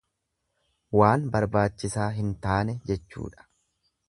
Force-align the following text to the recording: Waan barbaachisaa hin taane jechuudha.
Waan 1.01 1.27
barbaachisaa 1.35 2.09
hin 2.19 2.35
taane 2.47 2.79
jechuudha. 2.91 3.51